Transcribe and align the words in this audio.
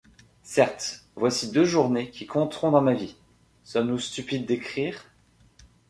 Certes, 0.41 1.05
voici 1.15 1.51
deux 1.51 1.63
journées 1.63 2.09
qui 2.09 2.25
compteront 2.25 2.71
dans 2.71 2.81
ma 2.81 2.95
vie! 2.95 3.17
sommes-nous 3.63 3.99
stupides 3.99 4.47
d’écrire?... 4.47 5.05